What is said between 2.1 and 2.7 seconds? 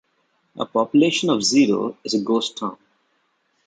a ghost